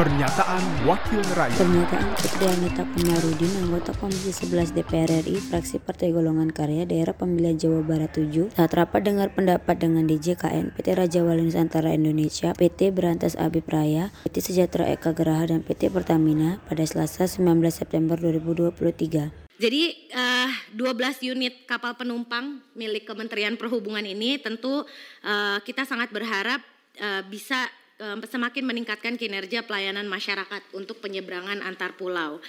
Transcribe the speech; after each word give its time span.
Pernyataan 0.00 0.88
Wakil 0.88 1.20
Rakyat 1.36 1.60
Pernyataan 1.60 2.08
Putri 2.16 2.48
Anita 2.48 2.88
Komarudin, 2.88 3.52
anggota 3.60 3.92
Komisi 4.00 4.32
11 4.32 4.72
DPR 4.72 5.28
RI, 5.28 5.36
fraksi 5.36 5.76
Partai 5.76 6.08
Golongan 6.16 6.48
Karya, 6.48 6.88
Daerah 6.88 7.12
Pemilihan 7.12 7.60
Jawa 7.60 7.84
Barat 7.84 8.16
7, 8.16 8.48
saat 8.56 8.72
rapat 8.72 9.04
dengar 9.04 9.28
pendapat 9.36 9.76
dengan 9.76 10.08
DJKN, 10.08 10.72
PT 10.72 10.96
Raja 10.96 11.20
Wali 11.20 11.44
Nusantara 11.44 11.92
Indonesia, 11.92 12.56
PT 12.56 12.96
Berantas 12.96 13.36
Abi 13.36 13.60
Raya, 13.60 14.08
PT 14.24 14.40
Sejahtera 14.40 14.88
Eka 14.88 15.12
Geraha, 15.12 15.52
dan 15.52 15.60
PT 15.60 15.92
Pertamina 15.92 16.64
pada 16.64 16.80
Selasa 16.88 17.28
19 17.28 17.60
September 17.68 18.16
2023. 18.16 19.60
Jadi 19.60 19.82
uh, 20.16 20.48
12 20.80 21.28
unit 21.28 21.68
kapal 21.68 21.92
penumpang 22.00 22.64
milik 22.72 23.04
Kementerian 23.04 23.60
Perhubungan 23.60 24.08
ini 24.08 24.40
tentu 24.40 24.80
uh, 25.28 25.60
kita 25.60 25.84
sangat 25.84 26.08
berharap 26.08 26.64
uh, 26.96 27.20
bisa 27.28 27.68
semakin 28.00 28.64
meningkatkan 28.64 29.20
kinerja 29.20 29.62
pelayanan 29.68 30.08
masyarakat 30.08 30.62
untuk 30.72 31.04
penyeberangan 31.04 31.60
antar 31.60 31.94
pulau. 32.00 32.40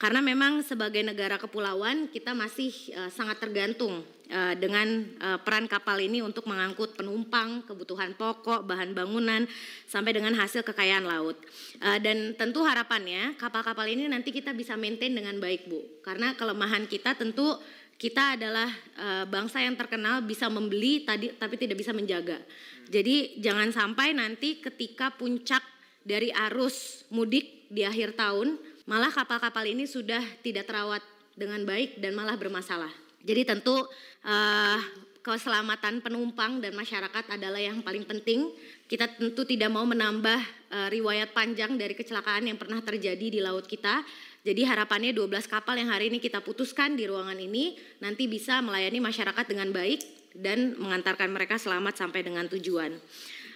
Karena 0.00 0.24
memang 0.24 0.64
sebagai 0.64 1.04
negara 1.04 1.36
kepulauan 1.36 2.08
kita 2.08 2.32
masih 2.32 2.72
uh, 2.96 3.12
sangat 3.12 3.36
tergantung 3.36 4.00
uh, 4.32 4.56
dengan 4.56 5.04
uh, 5.20 5.36
peran 5.44 5.68
kapal 5.68 6.00
ini 6.00 6.24
untuk 6.24 6.48
mengangkut 6.48 6.96
penumpang, 6.96 7.60
kebutuhan 7.68 8.16
pokok, 8.16 8.64
bahan 8.64 8.96
bangunan 8.96 9.44
sampai 9.84 10.16
dengan 10.16 10.32
hasil 10.40 10.64
kekayaan 10.64 11.04
laut. 11.04 11.36
Dan 11.80 12.36
tentu 12.36 12.64
harapannya 12.64 13.36
kapal-kapal 13.40 13.88
ini 13.88 14.04
nanti 14.08 14.32
kita 14.32 14.52
bisa 14.56 14.76
maintain 14.76 15.12
dengan 15.12 15.36
baik, 15.36 15.68
Bu. 15.68 15.80
Karena 16.00 16.32
kelemahan 16.32 16.88
kita 16.88 17.16
tentu 17.16 17.56
kita 18.00 18.40
adalah 18.40 18.72
uh, 18.96 19.24
bangsa 19.28 19.60
yang 19.60 19.76
terkenal 19.76 20.24
bisa 20.24 20.48
membeli 20.48 21.04
tadi 21.04 21.36
tapi 21.36 21.60
tidak 21.60 21.76
bisa 21.76 21.92
menjaga. 21.92 22.40
Jadi 22.88 23.36
jangan 23.44 23.68
sampai 23.68 24.16
nanti 24.16 24.56
ketika 24.56 25.12
puncak 25.12 25.60
dari 26.00 26.32
arus 26.48 27.04
mudik 27.12 27.68
di 27.68 27.84
akhir 27.84 28.16
tahun 28.16 28.56
malah 28.88 29.12
kapal-kapal 29.12 29.68
ini 29.68 29.84
sudah 29.84 30.24
tidak 30.40 30.64
terawat 30.64 31.04
dengan 31.36 31.60
baik 31.68 32.00
dan 32.00 32.16
malah 32.16 32.40
bermasalah. 32.40 32.88
Jadi 33.20 33.44
tentu 33.44 33.76
uh, 34.24 34.80
keselamatan 35.20 36.00
penumpang 36.00 36.64
dan 36.64 36.72
masyarakat 36.72 37.24
adalah 37.36 37.60
yang 37.60 37.84
paling 37.84 38.08
penting. 38.08 38.48
Kita 38.88 39.06
tentu 39.06 39.44
tidak 39.44 39.68
mau 39.68 39.84
menambah 39.84 40.40
uh, 40.72 40.88
riwayat 40.88 41.36
panjang 41.36 41.76
dari 41.76 41.92
kecelakaan 41.92 42.48
yang 42.48 42.56
pernah 42.56 42.80
terjadi 42.80 43.26
di 43.28 43.40
laut 43.40 43.68
kita. 43.68 44.02
Jadi 44.40 44.64
harapannya 44.64 45.12
12 45.12 45.28
kapal 45.44 45.76
yang 45.76 45.92
hari 45.92 46.08
ini 46.08 46.16
kita 46.16 46.40
putuskan 46.40 46.96
di 46.96 47.04
ruangan 47.04 47.36
ini 47.36 47.76
nanti 48.00 48.24
bisa 48.24 48.64
melayani 48.64 48.96
masyarakat 48.96 49.44
dengan 49.44 49.68
baik 49.68 50.00
dan 50.32 50.78
mengantarkan 50.80 51.28
mereka 51.28 51.60
selamat 51.60 52.00
sampai 52.00 52.24
dengan 52.24 52.48
tujuan. 52.48 52.96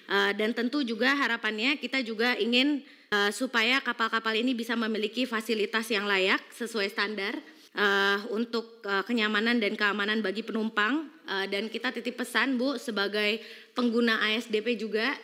Uh, 0.04 0.36
dan 0.36 0.52
tentu 0.52 0.84
juga 0.84 1.16
harapannya 1.16 1.80
kita 1.80 2.04
juga 2.04 2.36
ingin 2.36 2.84
uh, 3.08 3.32
supaya 3.32 3.80
kapal-kapal 3.80 4.36
ini 4.36 4.52
bisa 4.52 4.76
memiliki 4.76 5.24
fasilitas 5.24 5.88
yang 5.88 6.04
layak 6.04 6.44
sesuai 6.52 6.92
standar 6.92 7.40
uh, 7.74 8.18
untuk 8.30 8.80
uh, 8.86 9.02
kenyamanan 9.02 9.58
dan 9.58 9.74
keamanan 9.74 10.22
bagi 10.22 10.46
penumpang 10.46 11.10
uh, 11.26 11.46
dan 11.50 11.66
kita 11.68 11.90
titip 11.90 12.22
pesan 12.22 12.56
Bu 12.56 12.78
sebagai 12.78 13.42
pengguna 13.74 14.22
ASDP 14.32 14.78
juga 14.78 15.14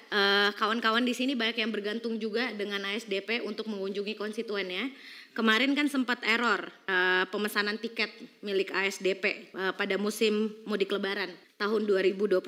kawan-kawan 0.59 1.03
uh, 1.03 1.09
di 1.09 1.15
sini 1.15 1.33
banyak 1.39 1.63
yang 1.63 1.71
bergantung 1.71 2.19
juga 2.19 2.51
dengan 2.55 2.83
ASDP 2.87 3.47
untuk 3.47 3.71
mengunjungi 3.71 4.19
konstituennya. 4.19 4.91
Kemarin 5.31 5.79
kan 5.79 5.87
sempat 5.87 6.19
error 6.27 6.67
uh, 6.91 7.23
pemesanan 7.31 7.79
tiket 7.79 8.11
milik 8.43 8.75
ASDP 8.75 9.55
uh, 9.55 9.71
pada 9.79 9.95
musim 9.95 10.51
mudik 10.67 10.91
lebaran 10.91 11.31
tahun 11.55 11.87
2022. 11.87 12.43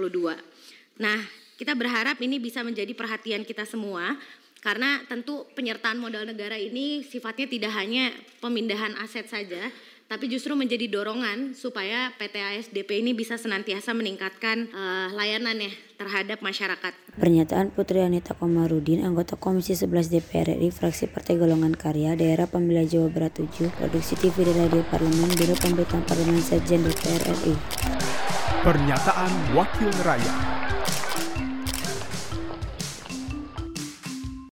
Nah, 0.99 1.19
kita 1.55 1.79
berharap 1.79 2.19
ini 2.19 2.43
bisa 2.43 2.67
menjadi 2.67 2.91
perhatian 2.91 3.47
kita 3.47 3.63
semua 3.63 4.19
karena 4.63 5.03
tentu 5.11 5.43
penyertaan 5.59 5.99
modal 5.99 6.23
negara 6.23 6.55
ini 6.55 7.03
sifatnya 7.03 7.51
tidak 7.51 7.75
hanya 7.75 8.15
pemindahan 8.39 8.95
aset 9.03 9.27
saja, 9.27 9.69
tapi 10.07 10.31
justru 10.31 10.55
menjadi 10.55 10.87
dorongan 10.87 11.57
supaya 11.59 12.15
PT 12.15 12.37
ASDP 12.39 13.03
ini 13.03 13.11
bisa 13.11 13.35
senantiasa 13.35 13.91
meningkatkan 13.91 14.71
uh, 14.71 15.09
layanannya 15.19 15.75
terhadap 15.99 16.45
masyarakat. 16.45 16.95
Pernyataan 17.19 17.75
Putri 17.75 18.07
Anita 18.07 18.39
Komarudin, 18.39 19.03
anggota 19.03 19.35
Komisi 19.35 19.75
11 19.75 20.15
DPR 20.15 20.55
RI, 20.55 20.71
fraksi 20.71 21.11
Partai 21.11 21.41
Golongan 21.41 21.75
Karya, 21.75 22.15
Daerah 22.15 22.47
Pemilihan 22.47 22.87
Jawa 22.87 23.09
Barat 23.11 23.41
7, 23.41 23.67
Produksi 23.73 24.15
TV 24.15 24.47
dan 24.47 24.69
Radio 24.69 24.87
Parlemen, 24.87 25.33
Biro 25.35 25.59
Pemberitaan 25.59 26.07
Parlemen 26.07 26.39
Sekjen 26.39 26.87
DPR 26.87 27.23
RI. 27.43 27.55
Pernyataan 28.63 29.59
Wakil 29.59 29.91
Rakyat. 30.07 30.62